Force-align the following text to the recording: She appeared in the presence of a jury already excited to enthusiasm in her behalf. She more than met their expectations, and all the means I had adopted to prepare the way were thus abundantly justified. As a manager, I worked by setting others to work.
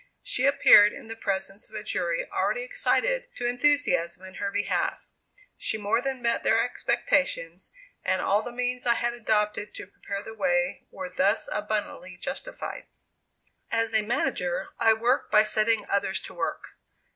She 0.23 0.47
appeared 0.47 0.93
in 0.93 1.09
the 1.09 1.15
presence 1.15 1.69
of 1.69 1.75
a 1.75 1.83
jury 1.83 2.25
already 2.31 2.63
excited 2.63 3.27
to 3.35 3.45
enthusiasm 3.45 4.25
in 4.25 4.33
her 4.41 4.49
behalf. 4.49 4.99
She 5.59 5.77
more 5.77 6.01
than 6.01 6.23
met 6.23 6.41
their 6.41 6.59
expectations, 6.59 7.69
and 8.03 8.19
all 8.19 8.41
the 8.41 8.51
means 8.51 8.87
I 8.87 8.95
had 8.95 9.13
adopted 9.13 9.75
to 9.75 9.85
prepare 9.85 10.23
the 10.23 10.33
way 10.33 10.87
were 10.89 11.07
thus 11.09 11.47
abundantly 11.51 12.17
justified. 12.17 12.87
As 13.71 13.93
a 13.93 14.01
manager, 14.01 14.69
I 14.79 14.93
worked 14.93 15.29
by 15.31 15.43
setting 15.43 15.85
others 15.87 16.19
to 16.21 16.33
work. 16.33 16.69